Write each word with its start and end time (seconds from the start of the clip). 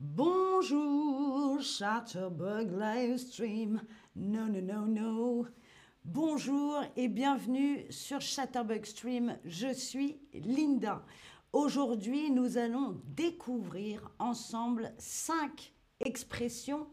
Bonjour, 0.00 1.60
Chatterbug 1.60 2.70
Livestream. 2.70 3.82
Non, 4.14 4.46
non, 4.46 4.62
non, 4.62 4.86
non. 4.86 5.44
Bonjour 6.04 6.80
et 6.96 7.08
bienvenue 7.08 7.84
sur 7.90 8.20
Chatterbug 8.20 8.84
Stream. 8.84 9.36
Je 9.44 9.74
suis 9.74 10.20
Linda. 10.34 11.04
Aujourd'hui, 11.52 12.30
nous 12.30 12.58
allons 12.58 13.02
découvrir 13.06 14.08
ensemble 14.20 14.92
cinq 14.98 15.74
expressions 15.98 16.86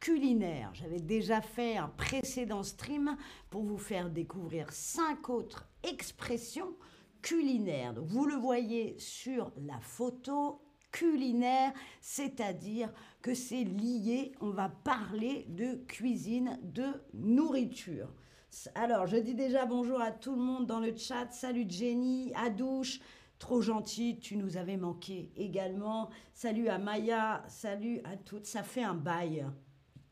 culinaires. 0.00 0.70
J'avais 0.72 1.00
déjà 1.00 1.42
fait 1.42 1.76
un 1.76 1.88
précédent 1.88 2.62
stream 2.62 3.18
pour 3.50 3.64
vous 3.64 3.76
faire 3.76 4.08
découvrir 4.08 4.72
cinq 4.72 5.28
autres 5.28 5.68
expressions 5.82 6.74
culinaires. 7.20 7.92
vous 8.00 8.24
le 8.24 8.36
voyez 8.36 8.98
sur 8.98 9.52
la 9.58 9.78
photo 9.80 10.65
culinaire, 10.96 11.74
c'est-à-dire 12.00 12.90
que 13.20 13.34
c'est 13.34 13.64
lié, 13.64 14.32
on 14.40 14.48
va 14.48 14.70
parler 14.70 15.44
de 15.50 15.74
cuisine, 15.86 16.58
de 16.62 16.86
nourriture. 17.12 18.08
Alors, 18.74 19.06
je 19.06 19.18
dis 19.18 19.34
déjà 19.34 19.66
bonjour 19.66 20.00
à 20.00 20.10
tout 20.10 20.34
le 20.34 20.40
monde 20.40 20.66
dans 20.66 20.80
le 20.80 20.96
chat. 20.96 21.30
Salut 21.32 21.66
Jenny, 21.68 22.32
Adouche, 22.34 23.00
trop 23.38 23.60
gentil, 23.60 24.18
tu 24.18 24.38
nous 24.38 24.56
avais 24.56 24.78
manqué 24.78 25.30
également. 25.36 26.08
Salut 26.32 26.68
à 26.68 26.78
Maya, 26.78 27.44
salut 27.46 28.00
à 28.04 28.16
toutes, 28.16 28.46
ça 28.46 28.62
fait 28.62 28.82
un 28.82 28.94
bail. 28.94 29.44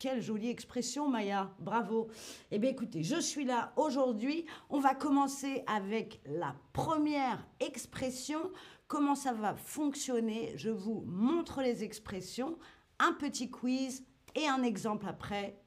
Quelle 0.05 0.21
jolie 0.21 0.51
expression, 0.51 1.09
Maya. 1.09 1.51
Bravo. 1.57 2.09
Eh 2.51 2.59
bien, 2.59 2.69
écoutez, 2.69 3.01
je 3.01 3.19
suis 3.19 3.43
là 3.43 3.73
aujourd'hui. 3.75 4.45
On 4.69 4.79
va 4.79 4.93
commencer 4.93 5.63
avec 5.65 6.21
la 6.27 6.55
première 6.73 7.43
expression 7.59 8.51
comment 8.87 9.15
ça 9.15 9.33
va 9.33 9.55
fonctionner? 9.55 10.53
Je 10.57 10.69
vous 10.69 11.01
montre 11.07 11.63
les 11.63 11.83
expressions, 11.83 12.59
un 12.99 13.13
petit 13.13 13.49
quiz 13.49 14.05
et 14.35 14.47
un 14.47 14.61
exemple 14.61 15.07
après. 15.07 15.59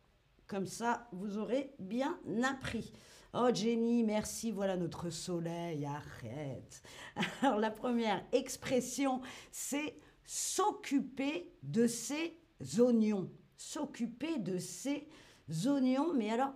Comme 0.47 0.69
ça, 0.69 1.09
vous 1.11 1.37
aurez 1.37 1.75
bien 1.81 2.17
appris. 2.45 2.93
Oh 3.35 3.49
Jenny, 3.53 4.05
merci, 4.05 4.53
voilà 4.53 4.77
notre 4.77 5.11
soleil, 5.11 5.85
arrête. 5.85 6.81
Alors 7.43 7.59
la 7.59 7.73
première 7.73 8.25
expression, 8.31 9.21
c'est 9.51 9.99
s'occuper 10.23 11.53
de 11.65 11.89
ses 11.89 12.39
oignons. 12.79 13.33
S'occuper 13.59 14.39
de 14.39 14.57
ses 14.59 15.09
oignons, 15.67 16.15
mais 16.15 16.31
alors, 16.31 16.55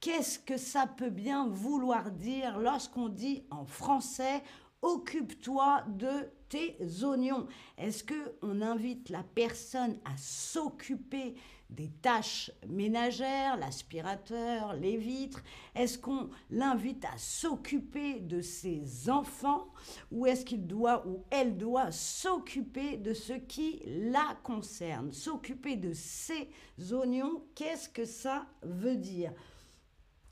qu'est-ce 0.00 0.38
que 0.38 0.56
ça 0.56 0.86
peut 0.86 1.10
bien 1.10 1.46
vouloir 1.46 2.10
dire 2.10 2.58
lorsqu'on 2.58 3.10
dit 3.10 3.44
en 3.50 3.66
français 3.66 4.42
occupe-toi 4.80 5.84
de 5.88 6.30
tes 6.48 6.78
oignons? 7.04 7.46
Est-ce 7.76 8.02
que 8.02 8.34
on 8.40 8.62
invite 8.62 9.10
la 9.10 9.22
personne 9.22 10.00
à 10.06 10.16
s'occuper 10.16 11.34
des 11.70 11.88
tâches 12.02 12.50
ménagères, 12.68 13.56
l'aspirateur, 13.56 14.74
les 14.74 14.96
vitres. 14.96 15.42
Est-ce 15.74 15.98
qu'on 15.98 16.28
l'invite 16.50 17.04
à 17.04 17.16
s'occuper 17.16 18.20
de 18.20 18.40
ses 18.40 19.08
enfants 19.08 19.72
ou 20.10 20.26
est-ce 20.26 20.44
qu'il 20.44 20.66
doit 20.66 21.06
ou 21.06 21.24
elle 21.30 21.56
doit 21.56 21.92
s'occuper 21.92 22.96
de 22.96 23.14
ce 23.14 23.34
qui 23.34 23.82
la 23.86 24.36
concerne 24.42 25.12
S'occuper 25.12 25.76
de 25.76 25.92
ses 25.92 26.48
oignons, 26.92 27.44
qu'est-ce 27.54 27.88
que 27.88 28.04
ça 28.04 28.46
veut 28.62 28.96
dire? 28.96 29.32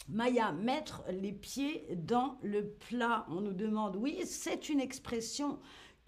Maya, 0.08 0.52
mettre 0.52 1.04
les 1.10 1.32
pieds 1.32 1.86
dans 1.94 2.38
le 2.42 2.66
plat. 2.66 3.26
On 3.28 3.42
nous 3.42 3.52
demande, 3.52 3.96
oui, 3.96 4.22
c'est 4.24 4.70
une 4.70 4.80
expression 4.80 5.58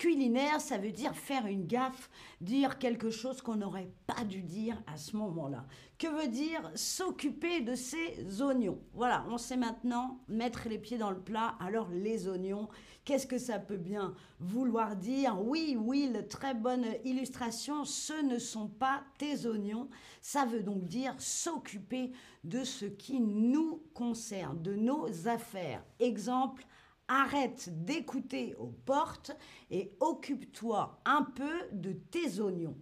culinaire, 0.00 0.62
ça 0.62 0.78
veut 0.78 0.92
dire 0.92 1.14
faire 1.14 1.44
une 1.44 1.66
gaffe, 1.66 2.08
dire 2.40 2.78
quelque 2.78 3.10
chose 3.10 3.42
qu'on 3.42 3.56
n'aurait 3.56 3.92
pas 4.06 4.24
dû 4.24 4.40
dire 4.40 4.82
à 4.86 4.96
ce 4.96 5.14
moment-là. 5.18 5.66
Que 5.98 6.06
veut 6.06 6.28
dire 6.28 6.72
s'occuper 6.74 7.60
de 7.60 7.74
ses 7.74 8.40
oignons? 8.40 8.80
Voilà, 8.94 9.26
on 9.28 9.36
sait 9.36 9.58
maintenant 9.58 10.22
mettre 10.26 10.70
les 10.70 10.78
pieds 10.78 10.96
dans 10.96 11.10
le 11.10 11.20
plat. 11.20 11.54
Alors 11.60 11.90
les 11.90 12.28
oignons, 12.28 12.70
qu'est-ce 13.04 13.26
que 13.26 13.36
ça 13.36 13.58
peut 13.58 13.76
bien 13.76 14.14
vouloir 14.38 14.96
dire? 14.96 15.38
Oui, 15.38 15.76
oui, 15.78 16.10
très 16.30 16.54
bonne 16.54 16.86
illustration, 17.04 17.84
ce 17.84 18.22
ne 18.22 18.38
sont 18.38 18.68
pas 18.68 19.02
tes 19.18 19.44
oignons. 19.44 19.90
Ça 20.22 20.46
veut 20.46 20.62
donc 20.62 20.86
dire 20.86 21.14
s'occuper 21.18 22.12
de 22.42 22.64
ce 22.64 22.86
qui 22.86 23.20
nous 23.20 23.82
concerne, 23.92 24.62
de 24.62 24.74
nos 24.74 25.28
affaires. 25.28 25.84
Exemple, 25.98 26.64
arrête 27.10 27.84
d'écouter 27.84 28.54
aux 28.54 28.70
portes 28.70 29.32
et 29.70 29.96
occupe-toi 30.00 31.02
un 31.04 31.22
peu 31.22 31.68
de 31.72 31.92
tes 31.92 32.40
oignons. 32.40 32.76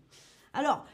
Alors, 0.52 0.84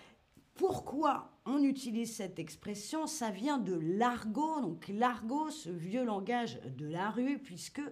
pourquoi 0.54 1.32
on 1.44 1.62
utilise 1.62 2.14
cette 2.14 2.38
expression? 2.38 3.06
Ça 3.06 3.30
vient 3.30 3.58
de 3.58 3.74
l'argot, 3.74 4.60
donc 4.60 4.86
l'argot, 4.88 5.50
ce 5.50 5.68
vieux 5.68 6.04
langage 6.04 6.60
de 6.62 6.86
la 6.86 7.10
rue, 7.10 7.38
puisque 7.40 7.82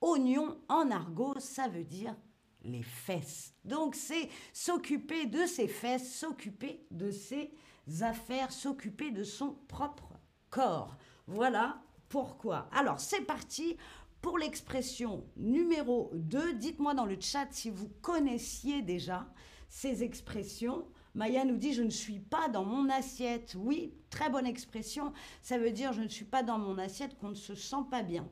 oignon 0.00 0.58
en 0.68 0.90
argot, 0.90 1.38
ça 1.40 1.66
veut 1.66 1.84
dire 1.84 2.14
les 2.62 2.82
fesses. 2.82 3.52
Donc 3.64 3.94
c'est 3.94 4.28
s'occuper 4.52 5.26
de 5.26 5.44
ses 5.44 5.68
fesses, 5.68 6.14
s'occuper 6.14 6.86
de 6.90 7.10
ses 7.10 7.52
affaires, 8.00 8.52
s'occuper 8.52 9.10
de 9.10 9.24
son 9.24 9.56
propre 9.68 10.14
corps. 10.50 10.96
Voilà 11.26 11.82
pourquoi. 12.08 12.68
Alors 12.72 13.00
c'est 13.00 13.22
parti, 13.22 13.76
pour 14.24 14.38
l'expression 14.38 15.22
numéro 15.36 16.10
2, 16.14 16.54
dites-moi 16.54 16.94
dans 16.94 17.04
le 17.04 17.20
chat 17.20 17.46
si 17.50 17.68
vous 17.68 17.90
connaissiez 18.00 18.80
déjà 18.80 19.28
ces 19.68 20.02
expressions. 20.02 20.86
Maya 21.14 21.44
nous 21.44 21.58
dit 21.58 21.74
je 21.74 21.82
ne 21.82 21.90
suis 21.90 22.20
pas 22.20 22.48
dans 22.48 22.64
mon 22.64 22.88
assiette. 22.88 23.54
Oui, 23.54 23.92
très 24.08 24.30
bonne 24.30 24.46
expression. 24.46 25.12
Ça 25.42 25.58
veut 25.58 25.72
dire 25.72 25.92
je 25.92 26.00
ne 26.00 26.08
suis 26.08 26.24
pas 26.24 26.42
dans 26.42 26.58
mon 26.58 26.78
assiette 26.78 27.18
qu'on 27.18 27.28
ne 27.28 27.34
se 27.34 27.54
sent 27.54 27.84
pas 27.90 28.02
bien. 28.02 28.26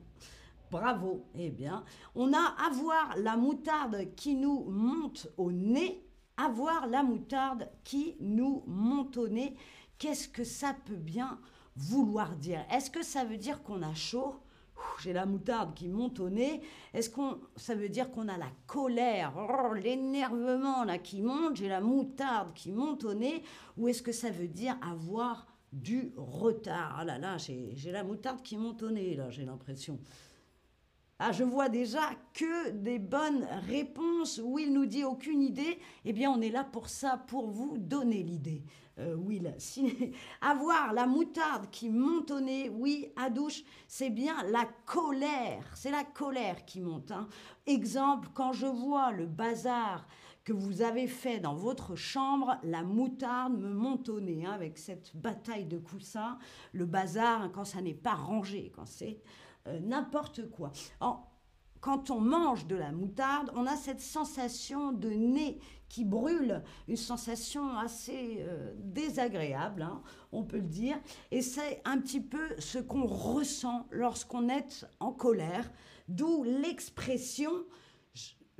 Bravo. 0.71 1.27
Eh 1.35 1.51
bien, 1.51 1.83
on 2.15 2.33
a 2.33 2.55
avoir 2.65 3.15
la 3.17 3.37
moutarde 3.37 4.15
qui 4.15 4.33
nous 4.33 4.63
monte 4.63 5.27
au 5.37 5.51
nez. 5.51 6.03
Avoir 6.37 6.87
la 6.87 7.03
moutarde 7.03 7.69
qui 7.83 8.15
nous 8.19 8.63
monte 8.65 9.15
au 9.17 9.27
nez. 9.27 9.55
Qu'est-ce 9.99 10.27
que 10.27 10.43
ça 10.43 10.75
peut 10.85 10.95
bien 10.95 11.39
vouloir 11.75 12.35
dire? 12.35 12.65
Est-ce 12.71 12.89
que 12.89 13.03
ça 13.03 13.25
veut 13.25 13.37
dire 13.37 13.61
qu'on 13.61 13.83
a 13.83 13.93
chaud? 13.93 14.37
J'ai 15.01 15.13
la 15.13 15.25
moutarde 15.25 15.73
qui 15.73 15.87
monte 15.87 16.19
au 16.19 16.29
nez. 16.29 16.61
Est-ce 16.93 17.09
qu'on, 17.09 17.39
ça 17.55 17.75
veut 17.75 17.89
dire 17.89 18.11
qu'on 18.11 18.27
a 18.27 18.37
la 18.37 18.51
colère, 18.67 19.33
oh, 19.37 19.73
l'énervement 19.73 20.83
là 20.83 20.97
qui 20.97 21.21
monte, 21.21 21.55
j'ai 21.57 21.67
la 21.67 21.81
moutarde 21.81 22.53
qui 22.53 22.71
monte 22.71 23.03
au 23.03 23.13
nez, 23.13 23.43
ou 23.77 23.87
est-ce 23.87 24.01
que 24.01 24.11
ça 24.11 24.29
veut 24.29 24.47
dire 24.47 24.77
avoir 24.81 25.47
du 25.71 26.13
retard? 26.17 26.95
Ah 26.99 27.05
là 27.05 27.17
là, 27.17 27.37
j'ai, 27.37 27.71
j'ai 27.75 27.91
la 27.91 28.03
moutarde 28.03 28.41
qui 28.41 28.57
monte 28.57 28.83
au 28.83 28.91
nez 28.91 29.15
là, 29.15 29.29
j'ai 29.29 29.45
l'impression. 29.45 29.99
Ah, 31.19 31.31
je 31.31 31.43
vois 31.43 31.69
déjà 31.69 32.01
que 32.33 32.71
des 32.71 32.99
bonnes 32.99 33.47
réponses. 33.69 34.41
où 34.43 34.59
il 34.59 34.73
nous 34.73 34.85
dit 34.85 35.05
aucune 35.05 35.41
idée. 35.41 35.79
Eh 36.03 36.11
bien, 36.11 36.29
on 36.29 36.41
est 36.41 36.49
là 36.49 36.65
pour 36.65 36.89
ça, 36.89 37.23
pour 37.27 37.47
vous 37.47 37.77
donner 37.77 38.23
l'idée. 38.23 38.63
Euh, 38.99 39.15
Will. 39.15 39.55
avoir 40.41 40.93
la 40.93 41.07
moutarde 41.07 41.67
qui 41.71 41.89
monte 41.89 42.29
au 42.29 42.39
nez, 42.39 42.69
oui, 42.69 43.11
à 43.15 43.31
douche, 43.31 43.63
c'est 43.87 44.11
bien 44.11 44.43
la 44.43 44.65
colère. 44.85 45.65
C'est 45.73 45.89
la 45.89 46.03
colère 46.03 46.63
qui 46.65 46.79
monte. 46.79 47.11
Hein. 47.11 47.27
Exemple, 47.65 48.29
quand 48.35 48.53
je 48.53 48.67
vois 48.67 49.11
le 49.11 49.25
bazar 49.25 50.07
que 50.43 50.53
vous 50.53 50.83
avez 50.83 51.07
fait 51.07 51.39
dans 51.39 51.55
votre 51.55 51.95
chambre, 51.95 52.57
la 52.63 52.83
moutarde 52.83 53.57
me 53.57 53.73
monte 53.73 54.09
au 54.09 54.19
nez 54.19 54.45
hein, 54.45 54.51
avec 54.51 54.77
cette 54.77 55.15
bataille 55.15 55.65
de 55.65 55.79
coussins. 55.79 56.37
Le 56.71 56.85
bazar, 56.85 57.41
hein, 57.41 57.51
quand 57.53 57.65
ça 57.65 57.81
n'est 57.81 57.93
pas 57.95 58.13
rangé, 58.13 58.71
quand 58.75 58.85
c'est 58.85 59.21
euh, 59.67 59.79
n'importe 59.79 60.51
quoi 60.51 60.71
quand 61.83 62.11
on 62.11 62.21
mange 62.21 62.65
de 62.65 62.77
la 62.77 62.93
moutarde, 62.93 63.51
on 63.55 63.67
a 63.67 63.75
cette 63.75 63.99
sensation 63.99 64.93
de 64.93 65.09
nez 65.09 65.59
qui 65.89 66.05
brûle, 66.05 66.63
une 66.87 66.95
sensation 66.95 67.77
assez 67.77 68.37
euh, 68.39 68.73
désagréable, 68.77 69.81
hein, 69.81 70.01
on 70.31 70.43
peut 70.43 70.59
le 70.59 70.67
dire. 70.67 70.95
Et 71.29 71.41
c'est 71.41 71.81
un 71.83 71.99
petit 71.99 72.21
peu 72.21 72.55
ce 72.57 72.77
qu'on 72.79 73.05
ressent 73.05 73.85
lorsqu'on 73.91 74.47
est 74.47 74.87
en 75.01 75.11
colère, 75.11 75.69
d'où 76.07 76.45
l'expression 76.45 77.51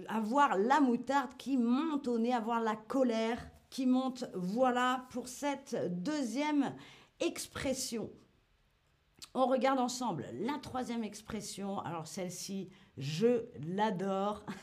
avoir 0.09 0.57
la 0.57 0.81
moutarde 0.81 1.37
qui 1.37 1.55
monte 1.55 2.09
au 2.09 2.19
nez, 2.19 2.33
avoir 2.33 2.59
la 2.59 2.75
colère 2.75 3.39
qui 3.69 3.85
monte. 3.85 4.25
Voilà 4.35 5.07
pour 5.11 5.29
cette 5.29 5.77
deuxième 6.03 6.75
expression. 7.21 8.11
On 9.33 9.47
regarde 9.47 9.79
ensemble 9.79 10.27
la 10.33 10.59
troisième 10.59 11.05
expression. 11.05 11.79
Alors 11.79 12.05
celle-ci, 12.05 12.69
je 12.97 13.45
l'adore. 13.67 14.43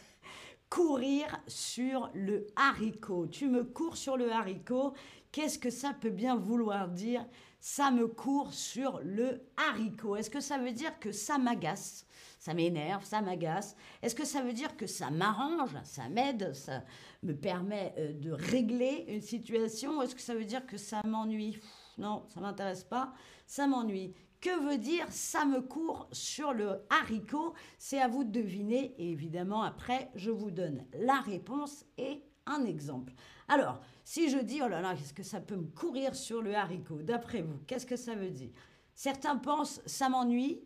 Courir 0.70 1.26
sur 1.48 2.10
le 2.14 2.46
haricot. 2.54 3.26
Tu 3.26 3.48
me 3.48 3.64
cours 3.64 3.96
sur 3.96 4.16
le 4.16 4.30
haricot. 4.30 4.94
Qu'est-ce 5.32 5.58
que 5.58 5.70
ça 5.70 5.92
peut 6.00 6.10
bien 6.10 6.36
vouloir 6.36 6.88
dire? 6.88 7.26
Ça 7.58 7.90
me 7.90 8.06
court 8.06 8.54
sur 8.54 9.00
le 9.02 9.42
haricot. 9.56 10.16
Est-ce 10.16 10.30
que 10.30 10.40
ça 10.40 10.58
veut 10.58 10.72
dire 10.72 10.98
que 11.00 11.10
ça 11.10 11.38
m'agace? 11.38 12.06
Ça 12.38 12.54
m'énerve, 12.54 13.04
ça 13.04 13.20
m'agace 13.20 13.76
Est-ce 14.00 14.14
que 14.14 14.24
ça 14.24 14.40
veut 14.40 14.54
dire 14.54 14.74
que 14.76 14.86
ça 14.86 15.10
m'arrange, 15.10 15.76
ça 15.84 16.08
m'aide, 16.08 16.54
ça 16.54 16.84
me 17.22 17.34
permet 17.34 17.92
euh, 17.98 18.12
de 18.14 18.30
régler 18.30 19.04
une 19.08 19.20
situation? 19.20 19.98
Ou 19.98 20.02
est-ce 20.02 20.14
que 20.14 20.22
ça 20.22 20.34
veut 20.34 20.46
dire 20.46 20.64
que 20.64 20.78
ça 20.78 21.02
m'ennuie? 21.04 21.58
Non, 22.00 22.24
ça 22.28 22.40
m'intéresse 22.40 22.82
pas, 22.82 23.12
ça 23.46 23.66
m'ennuie. 23.66 24.14
Que 24.40 24.68
veut 24.70 24.78
dire 24.78 25.04
ça 25.10 25.44
me 25.44 25.60
court 25.60 26.08
sur 26.12 26.54
le 26.54 26.80
haricot? 26.88 27.52
C'est 27.78 28.00
à 28.00 28.08
vous 28.08 28.24
de 28.24 28.30
deviner 28.30 28.94
et 28.96 29.10
évidemment 29.10 29.62
après 29.62 30.10
je 30.14 30.30
vous 30.30 30.50
donne 30.50 30.86
la 30.94 31.20
réponse 31.20 31.84
et 31.98 32.22
un 32.46 32.64
exemple. 32.64 33.12
Alors, 33.48 33.80
si 34.02 34.30
je 34.30 34.38
dis 34.38 34.62
oh 34.64 34.68
là 34.68 34.80
là, 34.80 34.94
qu'est-ce 34.94 35.12
que 35.12 35.22
ça 35.22 35.40
peut 35.40 35.56
me 35.56 35.66
courir 35.66 36.14
sur 36.14 36.40
le 36.40 36.54
haricot? 36.54 37.02
D'après 37.02 37.42
vous, 37.42 37.58
qu'est-ce 37.66 37.84
que 37.84 37.96
ça 37.96 38.14
veut 38.14 38.30
dire? 38.30 38.50
Certains 38.94 39.36
pensent 39.36 39.82
ça 39.84 40.08
m'ennuie, 40.08 40.62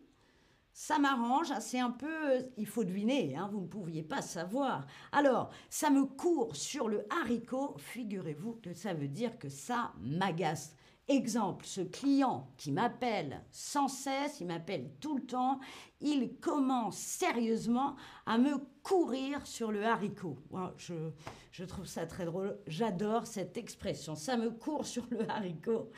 ça 0.71 0.99
m'arrange, 0.99 1.51
c'est 1.59 1.79
un 1.79 1.91
peu, 1.91 2.45
il 2.57 2.67
faut 2.67 2.83
deviner, 2.83 3.35
hein, 3.35 3.49
vous 3.51 3.61
ne 3.61 3.67
pouviez 3.67 4.03
pas 4.03 4.21
savoir. 4.21 4.85
Alors, 5.11 5.49
ça 5.69 5.89
me 5.89 6.05
court 6.05 6.55
sur 6.55 6.87
le 6.87 7.05
haricot, 7.09 7.75
figurez-vous 7.77 8.59
que 8.61 8.73
ça 8.73 8.93
veut 8.93 9.07
dire 9.07 9.37
que 9.37 9.49
ça 9.49 9.93
m'agace. 9.99 10.75
Exemple, 11.07 11.65
ce 11.67 11.81
client 11.81 12.51
qui 12.57 12.71
m'appelle 12.71 13.43
sans 13.51 13.87
cesse, 13.87 14.39
il 14.39 14.47
m'appelle 14.47 14.89
tout 14.99 15.15
le 15.15 15.23
temps, 15.23 15.59
il 16.01 16.35
commence 16.39 16.97
sérieusement 16.97 17.95
à 18.25 18.39
me 18.39 18.57
courir 18.81 19.45
sur 19.45 19.71
le 19.71 19.85
haricot. 19.85 20.35
Je, 20.77 21.63
trouve 21.63 21.85
ça 21.85 22.07
très 22.07 22.25
drôle, 22.25 22.57
j'adore 22.65 23.27
cette 23.27 23.55
expression, 23.55 24.15
ça 24.15 24.35
me 24.35 24.49
court 24.49 24.87
sur 24.87 25.05
le 25.11 25.29
haricot. 25.29 25.91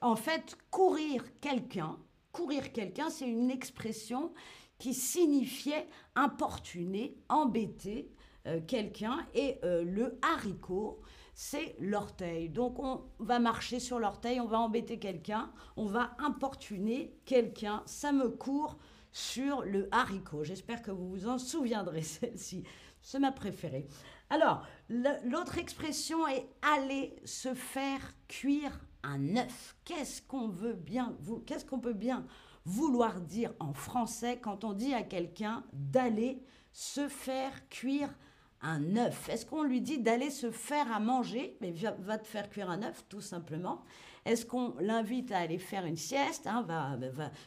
En 0.00 0.16
fait, 0.16 0.58
courir 0.72 1.22
quelqu'un, 1.40 1.96
courir 2.32 2.72
quelqu'un, 2.72 3.10
c'est 3.10 3.28
une 3.28 3.52
expression 3.52 4.32
qui 4.76 4.92
signifiait 4.92 5.86
importuner, 6.16 7.16
embêter 7.28 8.10
euh, 8.46 8.60
quelqu'un, 8.66 9.24
et 9.34 9.58
euh, 9.62 9.84
le 9.84 10.18
haricot, 10.22 11.00
c'est 11.40 11.76
l'orteil. 11.78 12.48
Donc 12.48 12.80
on 12.80 13.04
va 13.20 13.38
marcher 13.38 13.78
sur 13.78 14.00
l'orteil, 14.00 14.40
on 14.40 14.48
va 14.48 14.58
embêter 14.58 14.98
quelqu'un, 14.98 15.52
on 15.76 15.86
va 15.86 16.16
importuner 16.18 17.16
quelqu'un. 17.26 17.84
Ça 17.86 18.10
me 18.10 18.28
court 18.28 18.76
sur 19.12 19.62
le 19.62 19.86
haricot. 19.92 20.42
J'espère 20.42 20.82
que 20.82 20.90
vous 20.90 21.08
vous 21.08 21.28
en 21.28 21.38
souviendrez, 21.38 22.02
celle-ci. 22.02 22.64
C'est 23.00 23.20
ma 23.20 23.30
préférée. 23.30 23.86
Alors, 24.30 24.66
l'autre 24.88 25.58
expression 25.58 26.26
est 26.26 26.48
aller 26.60 27.14
se 27.24 27.54
faire 27.54 28.00
cuire 28.26 28.80
un 29.04 29.36
œuf. 29.36 29.76
Qu'est-ce 29.84 30.20
qu'on 30.22 30.48
veut 30.48 30.74
bien, 30.74 31.16
qu'est-ce 31.46 31.64
qu'on 31.64 31.78
peut 31.78 31.92
bien 31.92 32.26
vouloir 32.64 33.20
dire 33.20 33.54
en 33.60 33.74
français 33.74 34.40
quand 34.42 34.64
on 34.64 34.72
dit 34.72 34.92
à 34.92 35.04
quelqu'un 35.04 35.64
d'aller 35.72 36.42
se 36.72 37.06
faire 37.06 37.68
cuire 37.68 38.12
un 38.60 38.96
œuf 38.96 39.28
Est-ce 39.28 39.46
qu'on 39.46 39.62
lui 39.62 39.80
dit 39.80 39.98
d'aller 39.98 40.30
se 40.30 40.50
faire 40.50 40.90
à 40.92 41.00
manger 41.00 41.56
Mais 41.60 41.72
va, 41.72 42.18
te 42.18 42.26
faire 42.26 42.48
cuire 42.48 42.70
un 42.70 42.82
œuf, 42.82 43.04
tout 43.08 43.20
simplement. 43.20 43.82
Est-ce 44.24 44.44
qu'on 44.44 44.74
l'invite 44.80 45.32
à 45.32 45.38
aller 45.38 45.58
faire 45.58 45.86
une 45.86 45.96
sieste 45.96 46.46
hein, 46.46 46.62
va, 46.62 46.98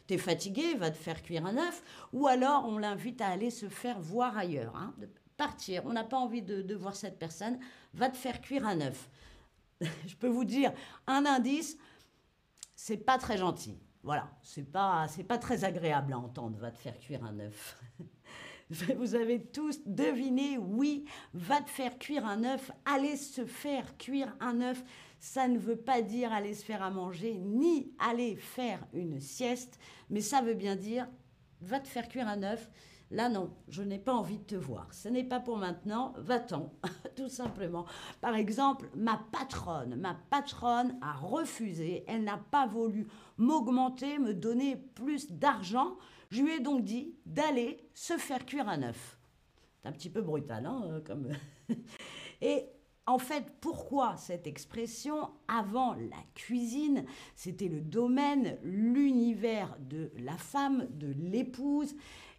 T'es 0.07 0.17
fatigué, 0.17 0.75
va 0.75 0.89
te 0.89 0.97
faire 0.97 1.21
cuire 1.21 1.45
un 1.45 1.57
œuf. 1.57 1.83
Ou 2.13 2.27
alors 2.27 2.65
on 2.65 2.77
l'invite 2.77 3.21
à 3.21 3.27
aller 3.27 3.49
se 3.49 3.69
faire 3.69 3.99
voir 3.99 4.37
ailleurs, 4.37 4.75
hein, 4.75 4.93
partir. 5.37 5.83
On 5.85 5.93
n'a 5.93 6.03
pas 6.03 6.17
envie 6.17 6.41
de, 6.41 6.61
de 6.61 6.75
voir 6.75 6.95
cette 6.95 7.17
personne, 7.17 7.59
va 7.93 8.09
te 8.09 8.17
faire 8.17 8.41
cuire 8.41 8.65
un 8.67 8.79
œuf. 8.81 9.09
Je 10.07 10.15
peux 10.15 10.27
vous 10.27 10.45
dire 10.45 10.71
un 11.07 11.25
indice, 11.25 11.77
c'est 12.75 12.97
pas 12.97 13.17
très 13.17 13.37
gentil. 13.37 13.79
Voilà, 14.03 14.31
c'est 14.41 14.71
pas, 14.71 15.07
c'est 15.07 15.23
pas 15.23 15.37
très 15.37 15.63
agréable 15.63 16.13
à 16.13 16.17
entendre, 16.17 16.57
va 16.57 16.71
te 16.71 16.79
faire 16.79 16.97
cuire 16.99 17.23
un 17.23 17.39
œuf. 17.39 17.79
Vous 18.97 19.15
avez 19.15 19.41
tous 19.41 19.79
deviné, 19.85 20.57
oui, 20.57 21.05
va 21.33 21.61
te 21.61 21.69
faire 21.69 21.97
cuire 21.97 22.25
un 22.25 22.43
œuf, 22.43 22.71
aller 22.85 23.17
se 23.17 23.45
faire 23.45 23.97
cuire 23.97 24.35
un 24.39 24.61
œuf. 24.61 24.83
Ça 25.19 25.47
ne 25.47 25.57
veut 25.57 25.75
pas 25.75 26.01
dire 26.01 26.31
aller 26.31 26.53
se 26.53 26.63
faire 26.63 26.81
à 26.81 26.89
manger, 26.89 27.37
ni 27.37 27.91
aller 27.99 28.35
faire 28.35 28.79
une 28.93 29.19
sieste, 29.19 29.77
mais 30.09 30.21
ça 30.21 30.41
veut 30.41 30.55
bien 30.55 30.75
dire 30.75 31.07
va 31.61 31.79
te 31.79 31.87
faire 31.87 32.07
cuire 32.07 32.27
un 32.27 32.43
œuf. 32.43 32.69
Là, 33.11 33.27
non, 33.27 33.53
je 33.67 33.83
n'ai 33.83 33.99
pas 33.99 34.13
envie 34.13 34.37
de 34.37 34.43
te 34.43 34.55
voir. 34.55 34.93
Ce 34.93 35.09
n'est 35.09 35.25
pas 35.25 35.41
pour 35.41 35.57
maintenant, 35.57 36.13
va-t'en, 36.17 36.71
tout 37.17 37.27
simplement. 37.27 37.85
Par 38.21 38.35
exemple, 38.35 38.89
ma 38.95 39.21
patronne, 39.33 39.95
ma 39.97 40.15
patronne 40.29 40.97
a 41.01 41.11
refusé, 41.13 42.05
elle 42.07 42.23
n'a 42.23 42.37
pas 42.37 42.67
voulu 42.67 43.07
m'augmenter, 43.37 44.17
me 44.17 44.33
donner 44.33 44.77
plus 44.77 45.29
d'argent. 45.29 45.97
Je 46.29 46.41
lui 46.41 46.53
ai 46.53 46.59
donc 46.61 46.85
dit 46.85 47.13
d'aller 47.25 47.89
se 47.93 48.17
faire 48.17 48.45
cuire 48.45 48.69
un 48.69 48.81
œuf. 48.83 49.19
C'est 49.81 49.89
un 49.89 49.91
petit 49.91 50.09
peu 50.09 50.21
brutal, 50.21 50.65
hein, 50.65 51.01
euh. 51.09 51.75
Et 52.41 52.65
en 53.07 53.17
fait, 53.17 53.43
pourquoi 53.59 54.15
cette 54.15 54.47
expression 54.47 55.31
Avant 55.49 55.95
la 55.95 56.23
cuisine, 56.33 57.03
c'était 57.35 57.67
le 57.67 57.81
domaine, 57.81 58.57
l'univers 58.63 59.75
de 59.81 60.11
la 60.19 60.37
femme, 60.37 60.87
de 60.91 61.13
l'épouse. 61.19 61.93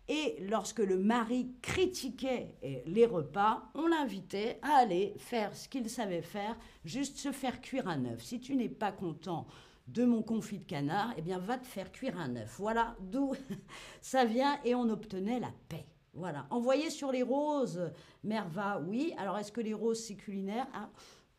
Et 0.09 0.37
lorsque 0.49 0.81
le 0.81 0.99
mari 0.99 1.55
critiquait 1.63 2.57
eh, 2.63 2.83
les 2.87 3.07
repas, 3.07 3.71
on 3.75 3.87
l'invitait 3.87 4.59
à 4.63 4.77
aller 4.77 5.15
faire 5.19 5.55
ce 5.55 5.69
qu'il 5.69 5.89
savait 5.89 6.23
faire, 6.23 6.57
juste 6.85 7.19
se 7.19 7.33
faire 7.33 7.61
cuire 7.61 7.89
un 7.89 8.05
œuf. 8.07 8.23
Si 8.23 8.41
tu 8.41 8.57
n'es 8.57 8.69
pas 8.69 8.93
content 8.93 9.47
de 9.87 10.05
mon 10.05 10.23
confit 10.23 10.59
de 10.59 10.65
canard, 10.65 11.13
eh 11.17 11.23
bien 11.23 11.39
va 11.39 11.59
te 11.59 11.67
faire 11.67 11.93
cuire 11.93 12.19
un 12.19 12.37
œuf. 12.37 12.57
Voilà 12.59 12.97
d'où 13.01 13.33
ça 14.01 14.25
vient 14.25 14.59
et 14.65 14.75
on 14.75 14.89
obtenait 14.89 15.41
la 15.41 15.53
paix. 15.69 15.87
Voilà. 16.15 16.47
Envoyer 16.51 16.91
sur 16.91 17.11
les 17.11 17.23
roses, 17.23 17.91
Merva, 18.23 18.81
oui. 18.81 19.15
Alors 19.17 19.39
est-ce 19.39 19.53
que 19.53 19.61
les 19.61 19.75
roses 19.75 20.05
c'est 20.05 20.17
culinaire? 20.17 20.67
Ah, 20.75 20.91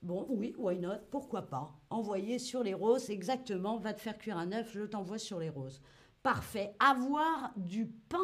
Bon, 0.04 0.26
oui, 0.28 0.54
why 0.58 0.78
not? 0.80 0.98
Pourquoi 1.12 1.44
pas? 1.44 1.74
Envoyer 1.90 2.38
sur 2.38 2.62
les 2.62 2.74
roses, 2.74 3.10
exactement, 3.10 3.78
va 3.78 3.94
te 3.94 4.02
faire 4.02 4.18
cuire 4.18 4.38
un 4.38 4.52
œuf, 4.52 4.74
je 4.74 4.84
t'envoie 4.84 5.18
sur 5.18 5.40
les 5.40 5.50
roses. 5.50 5.82
Parfait. 6.22 6.76
Avoir 6.78 7.54
du 7.56 7.88
pain 7.88 8.18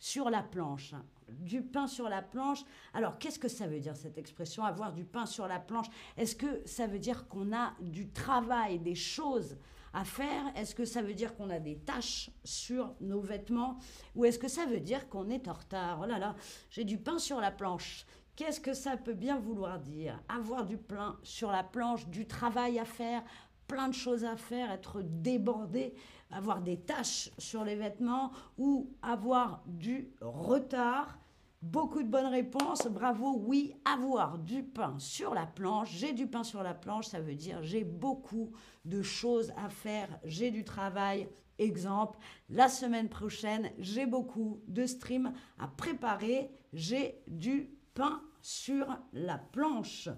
sur 0.00 0.30
la 0.30 0.42
planche. 0.42 0.94
Du 1.28 1.62
pain 1.62 1.86
sur 1.86 2.08
la 2.08 2.22
planche. 2.22 2.64
Alors, 2.92 3.18
qu'est-ce 3.18 3.38
que 3.38 3.46
ça 3.46 3.68
veut 3.68 3.78
dire 3.78 3.94
cette 3.94 4.18
expression, 4.18 4.64
avoir 4.64 4.92
du 4.92 5.04
pain 5.04 5.26
sur 5.26 5.46
la 5.46 5.60
planche? 5.60 5.86
Est-ce 6.16 6.34
que 6.34 6.66
ça 6.66 6.88
veut 6.88 6.98
dire 6.98 7.28
qu'on 7.28 7.54
a 7.54 7.74
du 7.80 8.10
travail, 8.10 8.80
des 8.80 8.96
choses 8.96 9.56
à 9.92 10.04
faire? 10.04 10.44
Est-ce 10.56 10.74
que 10.74 10.84
ça 10.84 11.02
veut 11.02 11.14
dire 11.14 11.36
qu'on 11.36 11.50
a 11.50 11.60
des 11.60 11.78
taches 11.78 12.30
sur 12.42 12.94
nos 13.00 13.20
vêtements? 13.20 13.78
Ou 14.16 14.24
est-ce 14.24 14.40
que 14.40 14.48
ça 14.48 14.66
veut 14.66 14.80
dire 14.80 15.08
qu'on 15.08 15.30
est 15.30 15.46
en 15.46 15.52
retard? 15.52 16.00
Oh 16.02 16.06
là 16.06 16.18
là, 16.18 16.34
j'ai 16.70 16.84
du 16.84 16.98
pain 16.98 17.18
sur 17.18 17.40
la 17.40 17.52
planche. 17.52 18.06
Qu'est-ce 18.34 18.60
que 18.60 18.72
ça 18.72 18.96
peut 18.96 19.14
bien 19.14 19.38
vouloir 19.38 19.78
dire? 19.78 20.20
Avoir 20.28 20.64
du 20.64 20.78
pain 20.78 21.18
sur 21.22 21.52
la 21.52 21.62
planche, 21.62 22.08
du 22.08 22.26
travail 22.26 22.78
à 22.78 22.84
faire, 22.84 23.22
plein 23.68 23.88
de 23.88 23.94
choses 23.94 24.24
à 24.24 24.36
faire, 24.36 24.72
être 24.72 25.02
débordé 25.02 25.94
avoir 26.30 26.60
des 26.60 26.78
taches 26.78 27.30
sur 27.38 27.64
les 27.64 27.76
vêtements 27.76 28.32
ou 28.58 28.90
avoir 29.02 29.62
du 29.66 30.10
retard. 30.20 31.18
Beaucoup 31.62 32.02
de 32.02 32.08
bonnes 32.08 32.26
réponses. 32.26 32.86
Bravo, 32.86 33.36
oui, 33.46 33.74
avoir 33.84 34.38
du 34.38 34.62
pain 34.62 34.98
sur 34.98 35.34
la 35.34 35.46
planche. 35.46 35.90
J'ai 35.92 36.12
du 36.12 36.26
pain 36.26 36.42
sur 36.42 36.62
la 36.62 36.72
planche, 36.72 37.06
ça 37.06 37.20
veut 37.20 37.34
dire 37.34 37.62
j'ai 37.62 37.84
beaucoup 37.84 38.50
de 38.84 39.02
choses 39.02 39.52
à 39.56 39.68
faire, 39.68 40.08
j'ai 40.24 40.50
du 40.50 40.64
travail. 40.64 41.28
Exemple, 41.58 42.18
la 42.48 42.70
semaine 42.70 43.10
prochaine, 43.10 43.70
j'ai 43.78 44.06
beaucoup 44.06 44.62
de 44.66 44.86
streams 44.86 45.34
à 45.58 45.68
préparer, 45.68 46.50
j'ai 46.72 47.20
du 47.26 47.76
pain 47.92 48.22
sur 48.40 48.86
la 49.12 49.36
planche. 49.36 50.08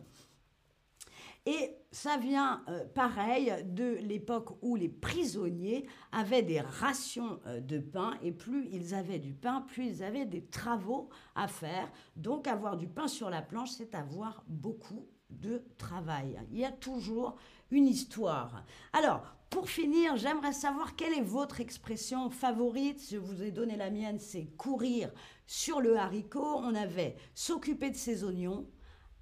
Et 1.45 1.77
ça 1.91 2.19
vient, 2.19 2.63
euh, 2.69 2.85
pareil, 2.95 3.53
de 3.65 3.97
l'époque 4.03 4.57
où 4.63 4.77
les 4.77 4.89
prisonniers 4.89 5.89
avaient 6.13 6.43
des 6.43 6.61
rations 6.61 7.41
euh, 7.47 7.61
de 7.61 7.79
pain, 7.79 8.17
et 8.23 8.31
plus 8.31 8.69
ils 8.71 8.95
avaient 8.95 9.19
du 9.19 9.35
pain, 9.35 9.63
plus 9.63 9.87
ils 9.87 10.03
avaient 10.05 10.25
des 10.25 10.45
travaux 10.45 11.09
à 11.35 11.49
faire. 11.49 11.91
Donc 12.15 12.47
avoir 12.47 12.77
du 12.77 12.87
pain 12.87 13.09
sur 13.09 13.29
la 13.29 13.43
planche, 13.43 13.71
c'est 13.71 13.95
avoir 13.95 14.45
beaucoup 14.47 15.09
de 15.31 15.65
travail. 15.79 16.39
Il 16.53 16.59
y 16.59 16.65
a 16.65 16.73
toujours 16.73 17.37
une 17.71 17.87
histoire. 17.87 18.65
Alors, 18.93 19.23
pour 19.51 19.69
finir, 19.69 20.17
j'aimerais 20.17 20.53
savoir 20.53 20.97
quelle 20.97 21.13
est 21.13 21.23
votre 21.23 21.61
expression 21.61 22.31
favorite. 22.31 23.07
Je 23.11 23.19
vous 23.19 23.43
ai 23.43 23.51
donné 23.51 23.77
la 23.77 23.91
mienne, 23.91 24.19
c'est 24.19 24.47
courir 24.57 25.11
sur 25.47 25.81
le 25.81 25.97
haricot. 25.97 26.57
On 26.59 26.75
avait 26.75 27.17
s'occuper 27.35 27.91
de 27.91 27.97
ses 27.97 28.25
oignons, 28.25 28.67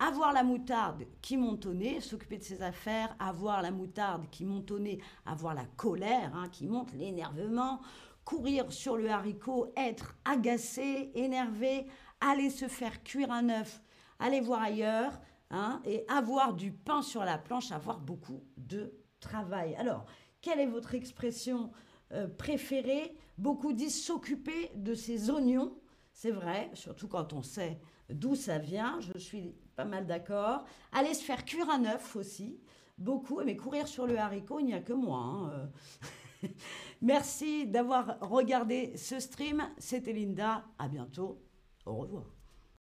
avoir 0.01 0.33
la 0.33 0.43
moutarde 0.43 1.05
qui 1.23 1.37
montonnait, 1.37 2.01
s'occuper 2.01 2.39
de 2.39 2.43
ses 2.43 2.63
affaires, 2.63 3.15
avoir 3.21 3.63
la 3.63 3.71
moutarde 3.71 4.29
qui 4.31 4.45
montonnait, 4.45 4.99
avoir 5.25 5.55
la 5.55 5.67
colère 5.77 6.35
hein, 6.35 6.49
qui 6.51 6.67
monte, 6.67 6.93
l'énervement, 6.93 7.81
courir 8.25 8.73
sur 8.73 8.97
le 8.97 9.09
haricot, 9.09 9.73
être 9.77 10.17
agacé, 10.25 11.13
énervé, 11.15 11.87
aller 12.21 12.51
se 12.51 12.67
faire 12.67 13.05
cuire 13.05 13.31
un 13.31 13.49
œuf, 13.51 13.83
aller 14.19 14.41
voir 14.41 14.63
ailleurs, 14.63 15.21
hein, 15.51 15.81
et 15.85 16.05
avoir 16.09 16.55
du 16.55 16.73
pain 16.73 17.03
sur 17.03 17.25
la 17.25 17.39
planche, 17.39 17.71
avoir 17.71 18.01
beaucoup 18.01 18.43
de 18.57 18.93
travail. 19.21 19.77
Alors, 19.77 20.07
quelle 20.41 20.59
est 20.59 20.67
votre 20.67 20.95
expression 20.95 21.71
euh, 22.13 22.27
préféré. 22.27 23.15
Beaucoup 23.39 23.73
disent 23.73 24.03
s'occuper 24.05 24.73
de 24.75 24.95
ses 24.95 25.31
oignons. 25.31 25.79
C'est 26.13 26.33
vrai, 26.33 26.69
surtout 26.75 27.07
quand 27.07 27.33
on 27.33 27.43
sait 27.43 27.81
d'où 28.09 28.35
ça 28.35 28.59
vient. 28.59 28.99
Je 29.01 29.17
suis 29.17 29.55
pas 29.81 29.89
mal 29.89 30.07
d'accord. 30.07 30.65
Aller 30.93 31.15
se 31.15 31.25
faire 31.25 31.45
cuire 31.45 31.71
un 31.71 31.85
œuf 31.87 32.17
aussi. 32.17 32.61
Beaucoup, 32.99 33.41
mais 33.43 33.57
courir 33.57 33.89
sur 33.89 34.07
le 34.07 34.19
haricot, 34.19 34.61
il 34.61 34.67
n'y 34.67 34.75
a 34.75 34.81
que 34.81 34.93
moi. 34.93 35.19
hein, 35.19 35.71
euh. 36.45 36.49
Merci 37.03 37.67
d'avoir 37.67 38.19
regardé 38.21 38.95
ce 38.97 39.21
stream. 39.21 39.63
C'était 39.79 40.13
Linda. 40.13 40.65
À 40.79 40.89
bientôt. 40.89 41.41
Au 41.87 41.95
revoir. 41.97 42.40